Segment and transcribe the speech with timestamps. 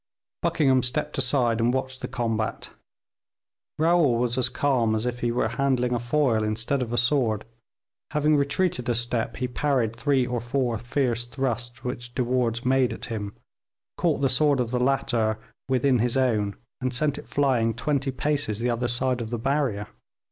[0.41, 2.71] Buckingham stepped aside, and watched the combat.
[3.77, 7.45] Raoul was as calm as if he were handling a foil instead of a sword;
[8.09, 12.91] having retreated a step, he parried three or four fierce thrusts which De Wardes made
[12.93, 13.35] at him,
[13.95, 15.37] caught the sword of the latter
[15.69, 19.37] with within his own, and sent it flying twenty paces the other side of the
[19.37, 19.85] barrier.